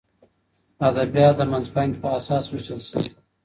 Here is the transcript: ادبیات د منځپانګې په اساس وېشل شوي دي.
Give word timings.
ادبیات 0.89 1.35
د 1.37 1.41
منځپانګې 1.51 1.97
په 2.01 2.07
اساس 2.19 2.45
وېشل 2.49 2.79
شوي 2.89 3.07
دي. 3.11 3.15